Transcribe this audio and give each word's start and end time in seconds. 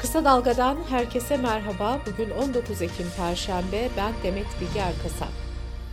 Kısa 0.00 0.24
Dalga'dan 0.24 0.76
herkese 0.88 1.36
merhaba. 1.36 2.00
Bugün 2.06 2.30
19 2.30 2.82
Ekim 2.82 3.06
Perşembe. 3.16 3.88
Ben 3.96 4.12
Demet 4.22 4.46
Bilge 4.60 4.78
Erkasap. 4.78 5.28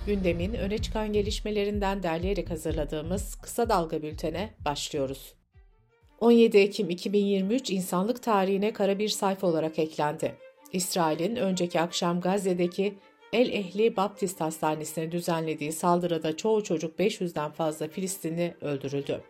Gündemin 0.06 0.54
öne 0.54 0.78
çıkan 0.78 1.14
gelişmelerinden 1.14 2.04
derleyerek 2.04 2.50
hazırladığımız 2.50 3.36
Kısa 3.36 3.70
Dalga 3.70 4.02
bültene 4.02 4.54
başlıyoruz. 4.66 5.34
17 6.20 6.58
Ekim 6.58 6.90
2023 6.90 7.70
insanlık 7.70 8.24
tarihine 8.24 8.74
kara 8.74 9.00
bir 9.00 9.10
sayfa 9.10 9.48
olarak 9.48 9.80
eklendi. 9.80 10.36
İsrail'in 10.74 11.36
önceki 11.36 11.82
akşam 11.82 12.22
Gazze'deki 12.22 12.98
El 13.34 13.50
Ehli 13.50 13.96
Baptist 13.96 14.42
Hastanesi'ne 14.42 15.12
düzenlediği 15.12 15.72
saldırıda 15.72 16.38
çoğu 16.38 16.64
çocuk 16.64 17.00
500'den 17.00 17.52
fazla 17.52 17.88
Filistinli 17.88 18.56
öldürüldü. 18.62 19.22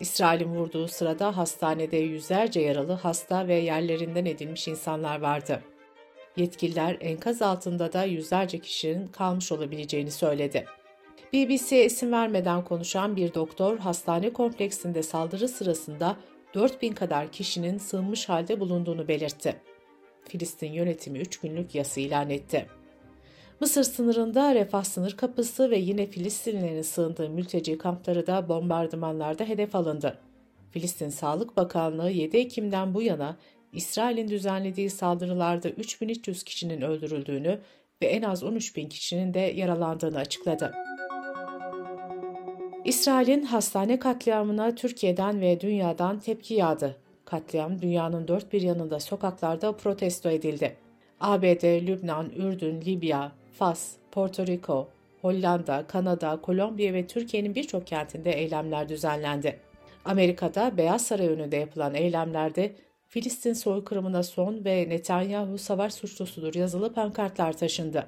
İsrail'in 0.00 0.54
vurduğu 0.54 0.88
sırada 0.88 1.36
hastanede 1.36 1.96
yüzlerce 1.96 2.60
yaralı 2.60 2.92
hasta 2.92 3.48
ve 3.48 3.54
yerlerinden 3.54 4.24
edilmiş 4.24 4.68
insanlar 4.68 5.20
vardı. 5.20 5.62
Yetkililer 6.36 6.96
enkaz 7.00 7.42
altında 7.42 7.92
da 7.92 8.04
yüzlerce 8.04 8.58
kişinin 8.58 9.08
kalmış 9.08 9.52
olabileceğini 9.52 10.10
söyledi. 10.10 10.64
BBC'ye 11.32 11.84
isim 11.84 12.12
vermeden 12.12 12.64
konuşan 12.64 13.16
bir 13.16 13.34
doktor 13.34 13.78
hastane 13.78 14.32
kompleksinde 14.32 15.02
saldırı 15.02 15.48
sırasında 15.48 16.16
4000 16.54 16.92
kadar 16.92 17.32
kişinin 17.32 17.78
sığınmış 17.78 18.28
halde 18.28 18.60
bulunduğunu 18.60 19.08
belirtti. 19.08 19.56
Filistin 20.28 20.72
yönetimi 20.72 21.18
3 21.18 21.40
günlük 21.40 21.74
yası 21.74 22.00
ilan 22.00 22.30
etti. 22.30 22.66
Mısır 23.60 23.82
sınırında 23.82 24.54
Refah 24.54 24.84
sınır 24.84 25.16
kapısı 25.16 25.70
ve 25.70 25.78
yine 25.78 26.06
Filistinlilerin 26.06 26.82
sığındığı 26.82 27.30
mülteci 27.30 27.78
kampları 27.78 28.26
da 28.26 28.48
bombardımanlarda 28.48 29.44
hedef 29.44 29.74
alındı. 29.74 30.18
Filistin 30.70 31.08
Sağlık 31.08 31.56
Bakanlığı 31.56 32.10
7 32.10 32.36
Ekim'den 32.36 32.94
bu 32.94 33.02
yana 33.02 33.36
İsrail'in 33.72 34.28
düzenlediği 34.28 34.90
saldırılarda 34.90 35.68
3300 35.68 36.42
kişinin 36.42 36.80
öldürüldüğünü 36.80 37.58
ve 38.02 38.06
en 38.06 38.22
az 38.22 38.42
13.000 38.42 38.88
kişinin 38.88 39.34
de 39.34 39.40
yaralandığını 39.40 40.18
açıkladı. 40.18 40.72
İsrail'in 42.84 43.42
hastane 43.42 43.98
katliamına 43.98 44.74
Türkiye'den 44.74 45.40
ve 45.40 45.60
dünyadan 45.60 46.20
tepki 46.20 46.54
yağdı. 46.54 46.96
Katliam 47.24 47.82
dünyanın 47.82 48.28
dört 48.28 48.52
bir 48.52 48.62
yanında 48.62 49.00
sokaklarda 49.00 49.72
protesto 49.72 50.30
edildi. 50.30 50.76
ABD, 51.20 51.86
Lübnan, 51.86 52.30
Ürdün, 52.30 52.80
Libya, 52.80 53.32
Fas, 53.58 53.92
Porto 54.12 54.46
Rico, 54.46 54.88
Hollanda, 55.22 55.86
Kanada, 55.86 56.40
Kolombiya 56.40 56.92
ve 56.94 57.06
Türkiye'nin 57.06 57.54
birçok 57.54 57.86
kentinde 57.86 58.32
eylemler 58.32 58.88
düzenlendi. 58.88 59.60
Amerika'da 60.04 60.76
Beyaz 60.76 61.06
Saray 61.06 61.28
önünde 61.28 61.56
yapılan 61.56 61.94
eylemlerde 61.94 62.72
Filistin 63.06 63.52
soykırımına 63.52 64.22
son 64.22 64.64
ve 64.64 64.88
Netanyahu 64.88 65.58
savaş 65.58 65.94
suçlusudur 65.94 66.54
yazılı 66.54 66.92
pankartlar 66.92 67.58
taşındı. 67.58 68.06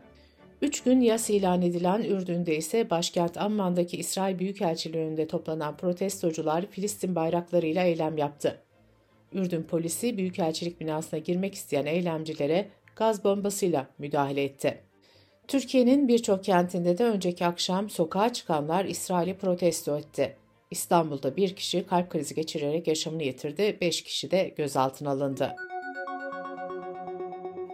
Üç 0.63 0.83
gün 0.83 1.01
yas 1.01 1.31
ilan 1.31 1.63
edilen 1.63 2.03
Ürdün'de 2.03 2.57
ise 2.57 2.91
başkent 2.91 3.37
Amman'daki 3.37 3.97
İsrail 3.97 4.39
Büyükelçiliği 4.39 5.03
önünde 5.03 5.27
toplanan 5.27 5.77
protestocular 5.77 6.67
Filistin 6.67 7.15
bayraklarıyla 7.15 7.85
eylem 7.85 8.19
yaptı. 8.19 8.61
Ürdün 9.33 9.63
polisi 9.63 10.17
Büyükelçilik 10.17 10.81
binasına 10.81 11.21
girmek 11.21 11.55
isteyen 11.55 11.87
eylemcilere 11.87 12.69
gaz 12.97 13.25
bombasıyla 13.25 13.87
müdahale 13.99 14.45
etti. 14.45 14.90
Türkiye'nin 15.51 16.09
birçok 16.09 16.45
kentinde 16.45 16.99
de 16.99 17.05
önceki 17.05 17.47
akşam 17.47 17.91
sokağa 17.91 18.33
çıkanlar 18.33 18.85
İsrail'i 18.85 19.39
protesto 19.39 19.99
etti. 19.99 20.37
İstanbul'da 20.71 21.37
bir 21.37 21.57
kişi 21.57 21.87
kalp 21.87 22.11
krizi 22.11 22.35
geçirerek 22.35 22.89
yaşamını 22.89 23.23
yitirdi, 23.23 23.79
beş 23.81 24.03
kişi 24.03 24.31
de 24.31 24.55
gözaltına 24.57 25.11
alındı. 25.11 25.57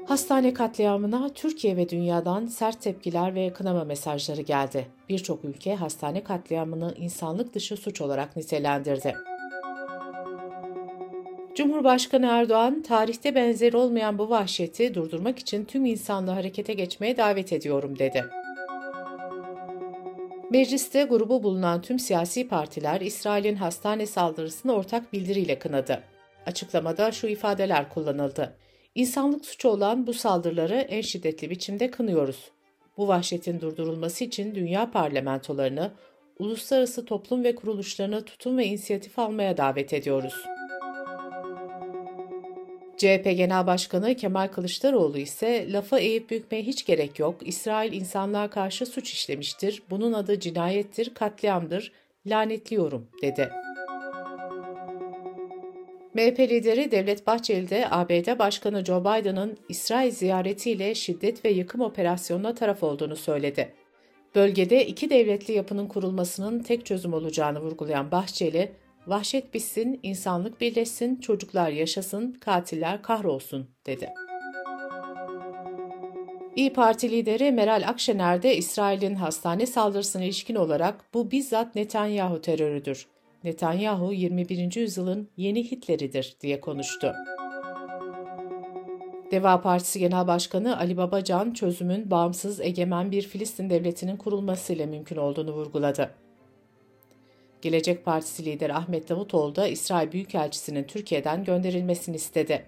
Hastane 0.09 0.55
katliamına 0.55 1.29
Türkiye 1.29 1.77
ve 1.77 1.89
dünyadan 1.89 2.47
sert 2.47 2.83
tepkiler 2.83 3.35
ve 3.35 3.53
kınama 3.53 3.85
mesajları 3.85 4.43
geldi. 4.43 4.87
Birçok 5.09 5.45
ülke 5.45 5.75
hastane 5.75 6.25
katliamını 6.25 6.95
insanlık 6.99 7.55
dışı 7.55 7.77
suç 7.77 8.01
olarak 8.01 8.37
nitelendirdi. 8.37 9.15
Cumhurbaşkanı 11.57 12.27
Erdoğan, 12.27 12.83
tarihte 12.83 13.35
benzeri 13.35 13.77
olmayan 13.77 14.19
bu 14.19 14.31
vahşeti 14.31 14.95
durdurmak 14.95 15.39
için 15.39 15.65
tüm 15.65 15.85
insanlığı 15.85 16.31
harekete 16.31 16.75
geçmeye 16.75 17.17
davet 17.17 17.53
ediyorum 17.53 17.99
dedi. 17.99 18.25
Mecliste 20.51 21.03
grubu 21.03 21.43
bulunan 21.43 21.83
tüm 21.83 21.99
siyasi 21.99 22.49
partiler 22.49 23.01
İsrail'in 23.01 23.55
hastane 23.55 24.07
saldırısını 24.07 24.75
ortak 24.75 25.13
bildiriyle 25.13 25.59
kınadı. 25.59 26.03
Açıklamada 26.47 27.13
şu 27.13 27.27
ifadeler 27.27 27.89
kullanıldı. 27.89 28.57
İnsanlık 28.95 29.47
suçu 29.47 29.69
olan 29.69 30.07
bu 30.07 30.15
saldırıları 30.15 30.77
en 30.77 31.01
şiddetli 31.01 31.51
biçimde 31.51 31.91
kınıyoruz. 31.91 32.51
Bu 32.97 33.09
vahşetin 33.09 33.61
durdurulması 33.61 34.25
için 34.25 34.55
dünya 34.55 34.91
parlamentolarını, 34.91 35.91
uluslararası 36.39 37.05
toplum 37.05 37.45
ve 37.45 37.55
kuruluşlarını 37.55 38.25
tutum 38.25 38.59
ve 38.59 38.67
inisiyatif 38.67 39.19
almaya 39.19 39.57
davet 39.57 39.93
ediyoruz.'' 39.93 40.56
CHP 42.97 43.25
Genel 43.25 43.67
Başkanı 43.67 44.15
Kemal 44.15 44.49
Kılıçdaroğlu 44.49 45.19
ise 45.19 45.73
lafa 45.73 45.99
eğip 45.99 46.31
bükmeye 46.31 46.63
hiç 46.63 46.87
gerek 46.87 47.19
yok. 47.19 47.49
İsrail 47.49 47.93
insanlığa 47.93 48.51
karşı 48.51 48.87
suç 48.87 49.13
işlemiştir. 49.13 49.83
Bunun 49.91 50.13
adı 50.13 50.41
cinayettir, 50.41 51.15
katliamdır. 51.15 51.93
Lanetliyorum 52.27 53.09
dedi. 53.23 53.51
MHP 56.15 56.41
lideri 56.41 56.91
Devlet 56.91 57.27
Bahçeli 57.27 57.71
de 57.71 57.87
ABD 57.91 58.39
Başkanı 58.39 58.85
Joe 58.85 59.01
Biden'ın 59.01 59.57
İsrail 59.69 60.11
ziyaretiyle 60.11 60.95
şiddet 60.95 61.45
ve 61.45 61.51
yıkım 61.51 61.81
operasyonuna 61.81 62.55
taraf 62.55 62.83
olduğunu 62.83 63.17
söyledi. 63.17 63.73
Bölgede 64.35 64.87
iki 64.87 65.11
devletli 65.11 65.55
yapının 65.55 65.87
kurulmasının 65.87 66.63
tek 66.63 66.87
çözüm 66.87 67.13
olacağını 67.13 67.61
vurgulayan 67.61 68.11
Bahçeli, 68.11 68.73
Vahşet 69.07 69.55
bitsin, 69.55 70.01
insanlık 70.03 70.61
birleşsin, 70.61 71.17
çocuklar 71.17 71.71
yaşasın, 71.71 72.33
katiller 72.33 73.03
kahrolsun 73.03 73.71
dedi. 73.87 74.13
İyi 76.57 76.73
Parti 76.73 77.11
lideri 77.11 77.53
Meral 77.53 77.83
Akşener 77.87 78.43
de 78.43 78.57
İsrail'in 78.57 79.15
hastane 79.15 79.67
saldırısına 79.67 80.25
ilişkin 80.25 80.55
olarak 80.55 81.15
bu 81.15 81.31
bizzat 81.31 81.75
Netanyahu 81.75 82.41
terörüdür. 82.41 83.07
Netanyahu 83.45 84.13
21. 84.13 84.77
yüzyılın 84.77 85.31
yeni 85.37 85.71
Hitler'idir 85.71 86.37
diye 86.41 86.61
konuştu. 86.61 87.15
Deva 89.31 89.61
Partisi 89.61 89.99
Genel 89.99 90.27
Başkanı 90.27 90.79
Ali 90.79 90.97
Babacan 90.97 91.53
çözümün 91.53 92.11
bağımsız 92.11 92.61
egemen 92.61 93.11
bir 93.11 93.23
Filistin 93.23 93.71
devletinin 93.71 94.17
kurulmasıyla 94.17 94.87
mümkün 94.87 95.17
olduğunu 95.17 95.53
vurguladı. 95.53 96.26
Gelecek 97.63 98.05
Partisi 98.05 98.45
lideri 98.45 98.75
Ahmet 98.75 99.09
Davutoğlu 99.09 99.57
da 99.57 99.69
İsrail 99.69 100.13
Büyükelçisi'nin 100.13 100.85
Türkiye'den 100.85 101.45
gönderilmesini 101.45 102.17
istedi. 102.17 102.67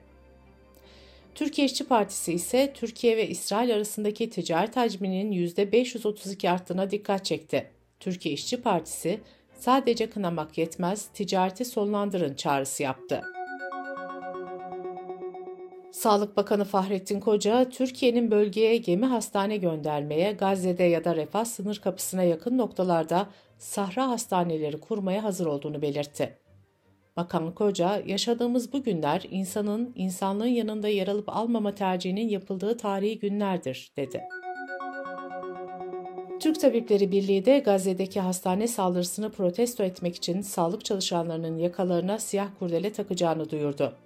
Türkiye 1.34 1.66
İşçi 1.66 1.84
Partisi 1.84 2.32
ise 2.32 2.72
Türkiye 2.74 3.16
ve 3.16 3.28
İsrail 3.28 3.74
arasındaki 3.74 4.30
ticaret 4.30 4.76
hacminin 4.76 5.32
%532 5.32 6.50
arttığına 6.50 6.90
dikkat 6.90 7.24
çekti. 7.24 7.70
Türkiye 8.00 8.34
İşçi 8.34 8.62
Partisi 8.62 9.20
sadece 9.58 10.10
kınamak 10.10 10.58
yetmez, 10.58 11.08
ticareti 11.14 11.64
sonlandırın 11.64 12.34
çağrısı 12.34 12.82
yaptı. 12.82 13.22
Sağlık 15.92 16.36
Bakanı 16.36 16.64
Fahrettin 16.64 17.20
Koca, 17.20 17.68
Türkiye'nin 17.68 18.30
bölgeye 18.30 18.76
gemi 18.76 19.06
hastane 19.06 19.56
göndermeye, 19.56 20.32
Gazze'de 20.32 20.84
ya 20.84 21.04
da 21.04 21.16
Refah 21.16 21.44
sınır 21.44 21.78
kapısına 21.78 22.22
yakın 22.22 22.58
noktalarda 22.58 23.26
sahra 23.58 24.08
hastaneleri 24.08 24.80
kurmaya 24.80 25.24
hazır 25.24 25.46
olduğunu 25.46 25.82
belirtti. 25.82 26.38
Bakan 27.16 27.54
Koca, 27.54 28.02
yaşadığımız 28.06 28.72
bu 28.72 28.82
günler 28.82 29.26
insanın 29.30 29.92
insanlığın 29.96 30.46
yanında 30.46 30.88
yer 30.88 31.08
alıp 31.08 31.28
almama 31.28 31.74
tercihinin 31.74 32.28
yapıldığı 32.28 32.76
tarihi 32.76 33.18
günlerdir, 33.18 33.92
dedi. 33.96 34.22
Türk 36.40 36.60
Tabipleri 36.60 37.12
Birliği 37.12 37.44
de 37.44 37.58
Gazze'deki 37.58 38.20
hastane 38.20 38.68
saldırısını 38.68 39.30
protesto 39.30 39.82
etmek 39.82 40.16
için 40.16 40.40
sağlık 40.40 40.84
çalışanlarının 40.84 41.58
yakalarına 41.58 42.18
siyah 42.18 42.48
kurdele 42.58 42.92
takacağını 42.92 43.50
duyurdu. 43.50 43.96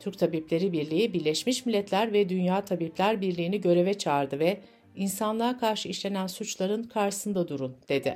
Türk 0.00 0.18
Tabipleri 0.18 0.72
Birliği, 0.72 1.12
Birleşmiş 1.12 1.66
Milletler 1.66 2.12
ve 2.12 2.28
Dünya 2.28 2.64
Tabipler 2.64 3.20
Birliği'ni 3.20 3.60
göreve 3.60 3.94
çağırdı 3.94 4.38
ve 4.38 4.60
insanlığa 4.96 5.58
karşı 5.58 5.88
işlenen 5.88 6.26
suçların 6.26 6.82
karşısında 6.82 7.48
durun, 7.48 7.76
dedi. 7.88 8.14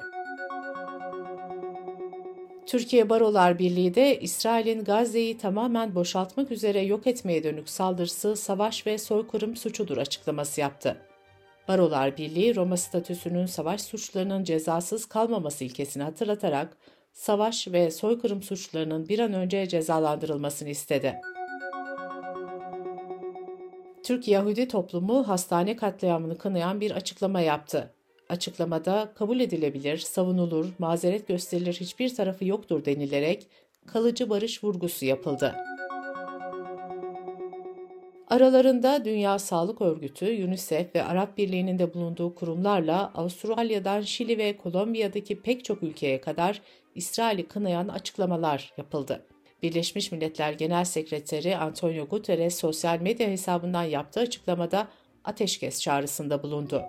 Türkiye 2.68 3.08
Barolar 3.08 3.58
Birliği 3.58 3.94
de 3.94 4.20
İsrail'in 4.20 4.84
Gazze'yi 4.84 5.38
tamamen 5.38 5.94
boşaltmak 5.94 6.50
üzere 6.50 6.80
yok 6.80 7.06
etmeye 7.06 7.44
dönük 7.44 7.68
saldırısı 7.68 8.36
savaş 8.36 8.86
ve 8.86 8.98
soykırım 8.98 9.56
suçudur 9.56 9.96
açıklaması 9.96 10.60
yaptı. 10.60 10.96
Barolar 11.68 12.16
Birliği 12.16 12.56
Roma 12.56 12.76
statüsünün 12.76 13.46
savaş 13.46 13.80
suçlarının 13.80 14.44
cezasız 14.44 15.06
kalmaması 15.06 15.64
ilkesini 15.64 16.02
hatırlatarak 16.02 16.76
savaş 17.12 17.68
ve 17.68 17.90
soykırım 17.90 18.42
suçlarının 18.42 19.08
bir 19.08 19.18
an 19.18 19.32
önce 19.32 19.68
cezalandırılmasını 19.68 20.68
istedi. 20.68 21.20
Türk 24.02 24.28
Yahudi 24.28 24.68
toplumu 24.68 25.28
hastane 25.28 25.76
katliamını 25.76 26.38
kınayan 26.38 26.80
bir 26.80 26.90
açıklama 26.90 27.40
yaptı. 27.40 27.94
Açıklamada 28.28 29.12
kabul 29.14 29.40
edilebilir, 29.40 29.98
savunulur, 29.98 30.66
mazeret 30.78 31.28
gösterilir 31.28 31.74
hiçbir 31.74 32.14
tarafı 32.14 32.44
yoktur 32.44 32.84
denilerek 32.84 33.46
kalıcı 33.86 34.30
barış 34.30 34.64
vurgusu 34.64 35.04
yapıldı. 35.04 35.54
Aralarında 38.28 39.04
Dünya 39.04 39.38
Sağlık 39.38 39.80
Örgütü, 39.80 40.44
UNICEF 40.44 40.94
ve 40.94 41.04
Arap 41.04 41.38
Birliği'nin 41.38 41.78
de 41.78 41.94
bulunduğu 41.94 42.34
kurumlarla 42.34 43.12
Avustralya'dan 43.14 44.00
Şili 44.00 44.38
ve 44.38 44.56
Kolombiya'daki 44.56 45.40
pek 45.42 45.64
çok 45.64 45.82
ülkeye 45.82 46.20
kadar 46.20 46.62
İsrail'i 46.94 47.48
kınayan 47.48 47.88
açıklamalar 47.88 48.72
yapıldı. 48.76 49.26
Birleşmiş 49.62 50.12
Milletler 50.12 50.52
Genel 50.52 50.84
Sekreteri 50.84 51.56
Antonio 51.56 52.06
Guterres 52.06 52.58
sosyal 52.58 53.00
medya 53.00 53.28
hesabından 53.28 53.84
yaptığı 53.84 54.20
açıklamada 54.20 54.88
ateşkes 55.24 55.80
çağrısında 55.80 56.42
bulundu. 56.42 56.82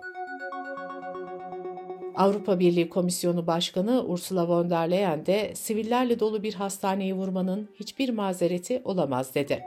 Avrupa 2.20 2.60
Birliği 2.60 2.88
Komisyonu 2.88 3.46
Başkanı 3.46 4.04
Ursula 4.04 4.48
von 4.48 4.70
der 4.70 4.90
Leyen 4.90 5.26
de 5.26 5.52
sivillerle 5.54 6.20
dolu 6.20 6.42
bir 6.42 6.54
hastaneyi 6.54 7.14
vurmanın 7.14 7.68
hiçbir 7.74 8.08
mazereti 8.08 8.82
olamaz 8.84 9.34
dedi. 9.34 9.62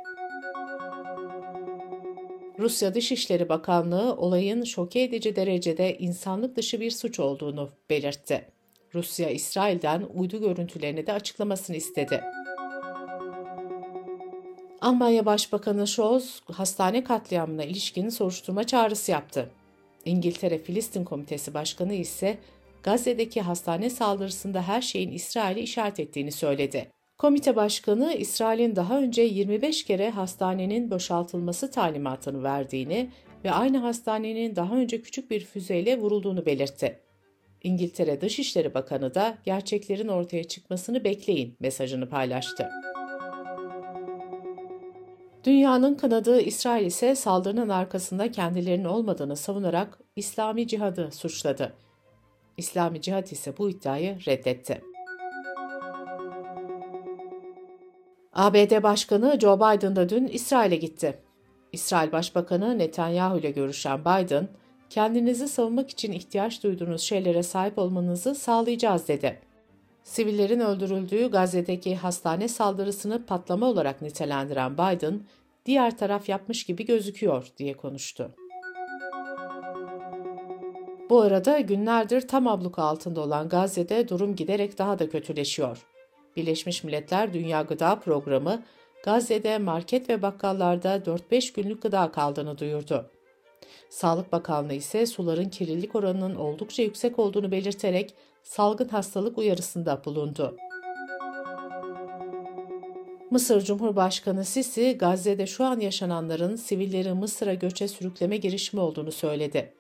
Rusya 2.60 2.94
Dışişleri 2.94 3.50
Bakanlığı 3.50 4.16
olayın 4.16 4.64
şoke 4.64 5.02
edici 5.02 5.36
derecede 5.36 5.98
insanlık 5.98 6.56
dışı 6.56 6.80
bir 6.80 6.92
suç 6.92 7.20
olduğunu 7.20 7.70
belirtti. 7.90 8.46
Rusya, 8.94 9.30
İsrail'den 9.30 10.04
uydu 10.14 10.40
görüntülerini 10.40 11.08
de 11.08 11.14
açıklamasını 11.14 11.76
istedi. 11.76 12.22
Almanya 14.82 15.26
Başbakanı 15.26 15.88
Scholz, 15.88 16.42
hastane 16.52 17.04
katliamına 17.04 17.64
ilişkin 17.64 18.10
soruşturma 18.10 18.64
çağrısı 18.64 19.12
yaptı. 19.12 19.50
İngiltere 20.06 20.58
Filistin 20.58 21.04
Komitesi 21.04 21.54
Başkanı 21.54 21.94
ise 21.94 22.38
Gazze'deki 22.84 23.42
hastane 23.42 23.90
saldırısında 23.90 24.68
her 24.68 24.82
şeyin 24.82 25.12
İsrail'i 25.12 25.60
işaret 25.60 26.00
ettiğini 26.00 26.32
söyledi. 26.32 26.90
Komite 27.18 27.56
başkanı 27.56 28.14
İsrail'in 28.14 28.76
daha 28.76 29.00
önce 29.00 29.22
25 29.22 29.86
kere 29.86 30.10
hastanenin 30.10 30.92
boşaltılması 30.92 31.72
talimatını 31.72 32.44
verdiğini 32.44 33.10
ve 33.44 33.52
aynı 33.52 33.78
hastanenin 33.78 34.56
daha 34.56 34.76
önce 34.76 35.02
küçük 35.02 35.32
bir 35.32 35.46
füzeyle 35.46 36.00
vurulduğunu 36.00 36.46
belirtti. 36.46 37.00
İngiltere 37.64 38.22
Dışişleri 38.22 38.74
Bakanı 38.74 39.14
da 39.14 39.38
gerçeklerin 39.44 40.08
ortaya 40.08 40.44
çıkmasını 40.44 41.04
bekleyin 41.04 41.56
mesajını 41.60 42.10
paylaştı. 42.10 42.70
Dünyanın 45.44 45.96
kınadığı 45.96 46.42
İsrail 46.42 46.86
ise 46.86 47.16
saldırının 47.16 47.70
arkasında 47.70 48.32
kendilerinin 48.32 48.86
olmadığını 48.86 49.36
savunarak 49.36 50.00
İslami 50.16 50.68
cihadı 50.68 51.12
suçladı. 51.12 51.74
İslami 52.58 53.02
Cihat 53.02 53.32
ise 53.32 53.58
bu 53.58 53.70
iddiayı 53.70 54.18
reddetti. 54.28 54.82
ABD 58.34 58.84
Başkanı 58.84 59.40
Joe 59.40 59.58
Biden 59.58 59.96
da 59.96 60.10
dün 60.10 60.28
İsrail'e 60.28 60.76
gitti. 60.76 61.20
İsrail 61.72 62.12
Başbakanı 62.12 62.80
Netanyahu 62.80 63.40
ile 63.40 63.52
görüşen 63.52 64.02
Biden, 64.02 64.48
kendinizi 64.90 65.48
savunmak 65.48 65.90
için 65.90 66.12
ihtiyaç 66.12 66.64
duyduğunuz 66.64 67.02
şeylere 67.02 67.44
sahip 67.44 67.78
olmanızı 67.78 68.36
sağlayacağız 68.36 69.08
dedi. 69.08 69.42
Sivillerin 70.04 70.60
öldürüldüğü 70.60 71.32
Gazze'deki 71.32 71.96
hastane 71.96 72.48
saldırısını 72.48 73.26
patlama 73.26 73.70
olarak 73.70 74.02
nitelendiren 74.02 74.74
Biden, 74.74 75.22
diğer 75.66 75.98
taraf 75.98 76.30
yapmış 76.30 76.64
gibi 76.64 76.86
gözüküyor 76.86 77.48
diye 77.58 77.74
konuştu. 77.74 78.32
Bu 81.10 81.22
arada 81.22 81.60
günlerdir 81.60 82.28
tam 82.28 82.48
abluka 82.48 82.84
altında 82.84 83.22
olan 83.22 83.50
Gazze'de 83.50 84.08
durum 84.08 84.36
giderek 84.36 84.78
daha 84.78 85.00
da 85.00 85.10
kötüleşiyor. 85.10 85.86
Birleşmiş 86.36 86.84
Milletler 86.84 87.34
Dünya 87.34 87.62
Gıda 87.62 88.00
Programı, 88.00 88.64
Gazze'de 89.06 89.58
market 89.58 90.10
ve 90.10 90.22
bakkallarda 90.22 90.96
4-5 90.96 91.54
günlük 91.54 91.82
gıda 91.82 92.12
kaldığını 92.12 92.58
duyurdu. 92.58 93.10
Sağlık 93.90 94.32
Bakanlığı 94.32 94.74
ise 94.74 95.06
suların 95.06 95.50
kirlilik 95.50 95.96
oranının 95.96 96.36
oldukça 96.36 96.84
yüksek 96.84 97.20
olduğunu 97.20 97.52
belirterek 97.52 98.14
salgın 98.44 98.88
hastalık 98.88 99.38
uyarısında 99.38 100.02
bulundu. 100.06 100.58
Mısır 103.32 103.62
Cumhurbaşkanı 103.62 104.46
Sisi, 104.46 104.98
Gazze'de 104.98 105.48
şu 105.48 105.64
an 105.64 105.80
yaşananların 105.80 106.56
sivilleri 106.56 107.14
Mısır'a 107.14 107.54
göçe 107.54 107.88
sürükleme 107.88 108.38
girişimi 108.38 108.82
olduğunu 108.82 109.12
söyledi. 109.12 109.74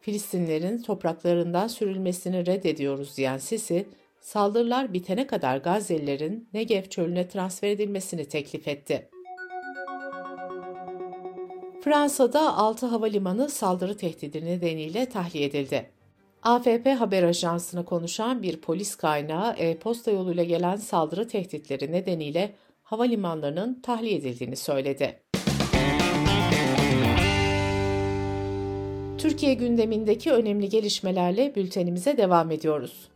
Filistinlerin 0.00 0.82
topraklarından 0.82 1.68
sürülmesini 1.68 2.46
reddediyoruz 2.46 3.16
diyen 3.16 3.38
Sisi, 3.38 3.86
saldırılar 4.20 4.92
bitene 4.92 5.26
kadar 5.26 5.56
Gazze'lilerin 5.56 6.48
Negev 6.54 6.82
çölüne 6.82 7.28
transfer 7.28 7.68
edilmesini 7.68 8.24
teklif 8.24 8.68
etti. 8.68 9.08
Fransa'da 11.84 12.56
6 12.56 12.86
havalimanı 12.86 13.48
saldırı 13.48 13.96
tehdidi 13.96 14.44
nedeniyle 14.44 15.06
tahliye 15.06 15.46
edildi. 15.46 15.95
AFP 16.46 16.86
haber 16.86 17.22
ajansına 17.22 17.84
konuşan 17.84 18.42
bir 18.42 18.60
polis 18.60 18.94
kaynağı 18.94 19.52
e-posta 19.52 20.10
yoluyla 20.10 20.44
gelen 20.44 20.76
saldırı 20.76 21.28
tehditleri 21.28 21.92
nedeniyle 21.92 22.54
havalimanlarının 22.82 23.80
tahliye 23.80 24.16
edildiğini 24.16 24.56
söyledi. 24.56 25.20
Türkiye 29.18 29.54
gündemindeki 29.54 30.32
önemli 30.32 30.68
gelişmelerle 30.68 31.54
bültenimize 31.54 32.16
devam 32.16 32.50
ediyoruz. 32.50 33.08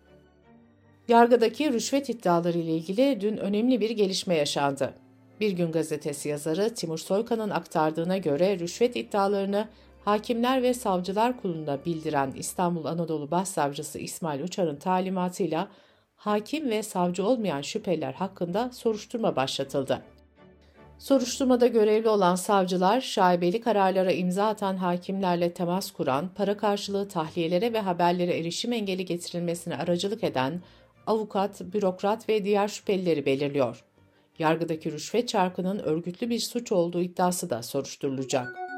Yargıdaki 1.09 1.73
rüşvet 1.73 2.09
iddiaları 2.09 2.59
ile 2.59 2.77
ilgili 2.77 3.21
dün 3.21 3.37
önemli 3.37 3.81
bir 3.81 3.91
gelişme 3.91 4.35
yaşandı. 4.35 4.95
Bir 5.41 5.53
Gün 5.53 5.73
Gazetesi 5.73 6.29
yazarı 6.29 6.75
Timur 6.75 6.99
Soykan'ın 6.99 7.51
aktardığına 7.51 8.19
göre 8.19 8.59
rüşvet 8.59 8.97
iddialarını 8.97 9.69
Hakimler 10.05 10.63
ve 10.63 10.75
Savcılar 10.75 11.41
Kurulu'na 11.41 11.85
bildiren 11.85 12.33
İstanbul 12.37 12.85
Anadolu 12.85 13.31
Başsavcısı 13.31 13.99
İsmail 13.99 14.43
Uçar'ın 14.43 14.77
talimatıyla 14.77 15.69
hakim 16.17 16.71
ve 16.71 16.83
savcı 16.83 17.27
olmayan 17.27 17.63
şüpheliler 17.63 18.13
hakkında 18.13 18.71
soruşturma 18.73 19.37
başlatıldı. 19.37 20.03
Soruşturmada 20.99 21.67
görevli 21.67 22.09
olan 22.09 22.35
savcılar, 22.35 23.01
şaibeli 23.01 23.61
kararlara 23.61 24.13
imza 24.13 24.47
atan 24.47 24.77
hakimlerle 24.77 25.53
temas 25.53 25.91
kuran, 25.91 26.31
para 26.35 26.57
karşılığı 26.57 27.09
tahliyelere 27.09 27.73
ve 27.73 27.81
haberlere 27.81 28.39
erişim 28.39 28.73
engeli 28.73 29.05
getirilmesine 29.05 29.77
aracılık 29.77 30.25
eden 30.25 30.63
avukat, 31.07 31.61
bürokrat 31.61 32.29
ve 32.29 32.45
diğer 32.45 32.69
şüphelileri 32.69 33.27
belirliyor. 33.27 33.85
Yargıdaki 34.39 34.93
rüşvet 34.93 35.29
çarkının 35.29 35.79
örgütlü 35.79 36.31
bir 36.31 36.39
suç 36.39 36.73
olduğu 36.73 37.01
iddiası 37.01 37.51
da 37.51 37.63
soruşturulacak. 37.63 38.70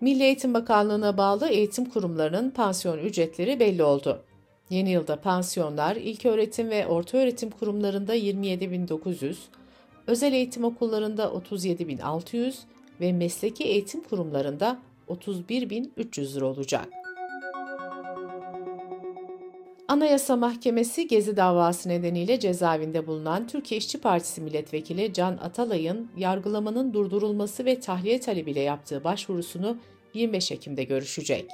Milli 0.00 0.22
Eğitim 0.22 0.54
Bakanlığı'na 0.54 1.16
bağlı 1.16 1.48
eğitim 1.48 1.84
kurumlarının 1.84 2.50
pansiyon 2.50 2.98
ücretleri 2.98 3.60
belli 3.60 3.82
oldu. 3.82 4.22
Yeni 4.70 4.90
yılda 4.90 5.20
pansiyonlar 5.20 5.96
ilköğretim 5.96 6.70
ve 6.70 6.86
ortaöğretim 6.86 7.50
kurumlarında 7.50 8.16
27.900, 8.16 9.34
özel 10.06 10.32
eğitim 10.32 10.64
okullarında 10.64 11.24
37.600 11.24 12.54
ve 13.00 13.12
mesleki 13.12 13.64
eğitim 13.64 14.02
kurumlarında 14.02 14.78
31.300 15.08 16.34
lira 16.34 16.46
olacak. 16.46 16.88
Anayasa 19.90 20.36
Mahkemesi 20.36 21.08
Gezi 21.08 21.36
davası 21.36 21.88
nedeniyle 21.88 22.40
cezaevinde 22.40 23.06
bulunan 23.06 23.46
Türkiye 23.46 23.78
İşçi 23.78 24.00
Partisi 24.00 24.40
milletvekili 24.40 25.12
Can 25.12 25.36
Atalay'ın 25.36 26.10
yargılamanın 26.16 26.92
durdurulması 26.92 27.64
ve 27.64 27.80
tahliye 27.80 28.20
talebiyle 28.20 28.60
yaptığı 28.60 29.04
başvurusunu 29.04 29.76
25 30.14 30.52
Ekim'de 30.52 30.84
görüşecek. 30.84 31.50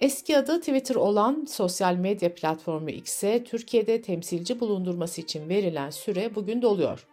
Eski 0.00 0.38
adı 0.38 0.60
Twitter 0.60 0.94
olan 0.94 1.44
sosyal 1.48 1.94
medya 1.94 2.34
platformu 2.34 2.90
X'e 2.90 3.44
Türkiye'de 3.44 4.02
temsilci 4.02 4.60
bulundurması 4.60 5.20
için 5.20 5.48
verilen 5.48 5.90
süre 5.90 6.34
bugün 6.34 6.62
doluyor. 6.62 7.06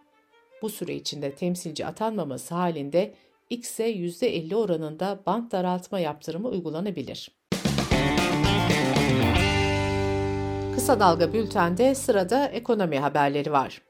Bu 0.62 0.68
süre 0.68 0.94
içinde 0.94 1.34
temsilci 1.34 1.86
atanmaması 1.86 2.54
halinde 2.54 3.14
X'e 3.50 3.90
%50 3.92 4.54
oranında 4.54 5.20
bant 5.26 5.52
daraltma 5.52 6.00
yaptırımı 6.00 6.48
uygulanabilir. 6.48 7.37
Kısa 10.78 11.00
Dalga 11.00 11.32
Bülten'de 11.32 11.94
sırada 11.94 12.46
ekonomi 12.46 12.98
haberleri 12.98 13.52
var. 13.52 13.82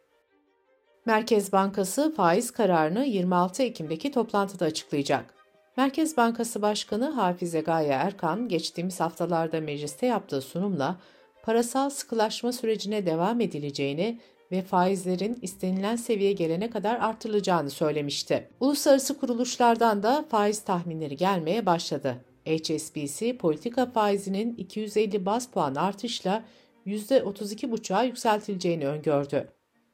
Merkez 1.06 1.52
Bankası 1.52 2.14
faiz 2.16 2.50
kararını 2.50 3.04
26 3.04 3.62
Ekim'deki 3.62 4.10
toplantıda 4.10 4.64
açıklayacak. 4.64 5.34
Merkez 5.76 6.16
Bankası 6.16 6.62
Başkanı 6.62 7.10
Hafize 7.10 7.60
Gaye 7.60 7.88
Erkan 7.88 8.48
geçtiğimiz 8.48 9.00
haftalarda 9.00 9.60
mecliste 9.60 10.06
yaptığı 10.06 10.40
sunumla 10.40 10.96
parasal 11.42 11.90
sıkılaşma 11.90 12.52
sürecine 12.52 13.06
devam 13.06 13.40
edileceğini 13.40 14.20
ve 14.52 14.62
faizlerin 14.62 15.38
istenilen 15.42 15.96
seviyeye 15.96 16.32
gelene 16.32 16.70
kadar 16.70 17.00
artırılacağını 17.00 17.70
söylemişti. 17.70 18.48
Uluslararası 18.60 19.18
kuruluşlardan 19.18 20.02
da 20.02 20.24
faiz 20.30 20.60
tahminleri 20.60 21.16
gelmeye 21.16 21.66
başladı. 21.66 22.16
HSBC 22.46 23.36
politika 23.36 23.86
faizinin 23.86 24.56
250 24.56 25.26
bas 25.26 25.46
puan 25.46 25.74
artışla 25.74 26.44
%32,5'a 26.88 28.02
yükseltileceğini 28.02 28.86
öngördü. 28.86 29.48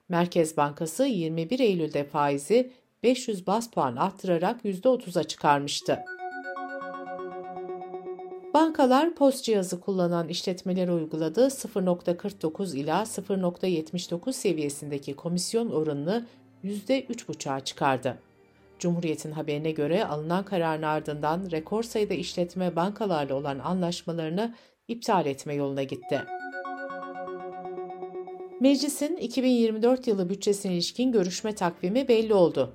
Merkez 0.09 0.57
Bankası 0.57 1.05
21 1.05 1.59
Eylül'de 1.59 2.05
faizi 2.05 2.71
500 3.03 3.47
bas 3.47 3.71
puan 3.71 3.97
arttırarak 3.97 4.65
%30'a 4.65 5.25
çıkarmıştı. 5.25 5.99
Bankalar 8.55 9.15
post 9.15 9.45
cihazı 9.45 9.81
kullanan 9.81 10.29
işletmelere 10.29 10.93
uyguladığı 10.93 11.47
0.49 11.47 12.77
ila 12.77 13.03
0.79 13.03 14.33
seviyesindeki 14.33 15.17
komisyon 15.17 15.71
oranını 15.71 16.27
%3,5'a 16.65 17.61
çıkardı. 17.61 18.19
Cumhuriyet'in 18.79 19.31
haberine 19.31 19.71
göre 19.71 20.05
alınan 20.05 20.45
kararın 20.45 20.83
ardından 20.83 21.51
rekor 21.51 21.83
sayıda 21.83 22.15
işletme 22.15 22.77
bankalarla 22.77 23.35
olan 23.35 23.59
anlaşmalarını 23.59 24.55
iptal 24.89 25.27
etme 25.27 25.55
yoluna 25.55 25.83
gitti. 25.83 26.25
Meclisin 28.65 29.17
2024 29.17 30.07
yılı 30.07 30.29
bütçesine 30.29 30.73
ilişkin 30.73 31.13
görüşme 31.13 31.55
takvimi 31.55 32.09
belli 32.09 32.35
oldu. 32.35 32.73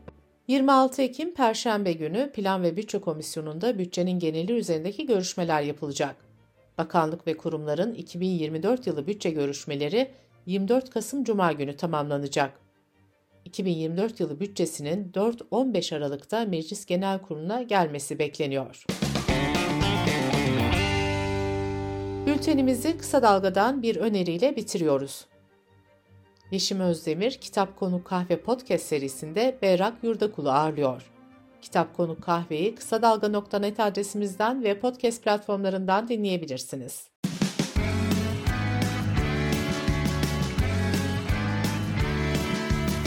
26 0.47 1.01
Ekim 1.01 1.33
Perşembe 1.33 1.93
günü 1.93 2.31
Plan 2.31 2.63
ve 2.63 2.77
Bütçe 2.77 2.99
Komisyonu'nda 2.99 3.79
bütçenin 3.79 4.19
geneli 4.19 4.53
üzerindeki 4.53 5.05
görüşmeler 5.05 5.61
yapılacak. 5.61 6.15
Bakanlık 6.77 7.27
ve 7.27 7.37
kurumların 7.37 7.93
2024 7.93 8.87
yılı 8.87 9.07
bütçe 9.07 9.29
görüşmeleri 9.29 10.11
24 10.45 10.89
Kasım 10.89 11.23
Cuma 11.23 11.51
günü 11.51 11.75
tamamlanacak. 11.77 12.59
2024 13.45 14.19
yılı 14.19 14.39
bütçesinin 14.39 15.11
4-15 15.11 15.95
Aralık'ta 15.95 16.45
Meclis 16.45 16.85
Genel 16.85 17.19
Kurulu'na 17.19 17.61
gelmesi 17.61 18.19
bekleniyor. 18.19 18.83
Bültenimizi 22.25 22.97
kısa 22.97 23.21
dalgadan 23.21 23.81
bir 23.81 23.95
öneriyle 23.95 24.55
bitiriyoruz. 24.55 25.25
Yeşim 26.51 26.79
Özdemir 26.79 27.31
Kitap 27.31 27.79
Konu 27.79 28.03
Kahve 28.03 28.41
Podcast 28.41 28.85
serisinde 28.85 29.57
Berrak 29.61 29.93
Yurdakul'u 30.03 30.49
ağırlıyor. 30.49 31.11
Kitap 31.61 31.97
Konu 31.97 32.19
Kahve'yi 32.19 32.75
kısa 32.75 33.01
dalga.net 33.01 33.79
adresimizden 33.79 34.63
ve 34.63 34.79
podcast 34.79 35.23
platformlarından 35.23 36.07
dinleyebilirsiniz. 36.07 37.09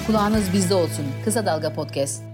Kulağınız 0.06 0.52
bizde 0.52 0.74
olsun. 0.74 1.06
Kısa 1.24 1.46
Dalga 1.46 1.72
Podcast. 1.72 2.31